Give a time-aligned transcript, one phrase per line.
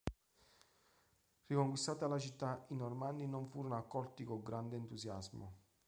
[1.47, 5.53] Riconquistata la città, i Normanni non furono accolti con grande entusiasmo.